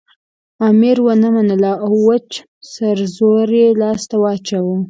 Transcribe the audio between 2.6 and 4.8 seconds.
سرزوری ته لاس واچاوه.